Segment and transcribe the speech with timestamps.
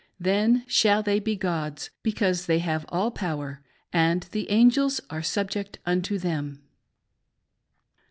[0.19, 3.61] Then shall they be gods, because they have all power,
[3.93, 6.63] and the angels are subject unto them.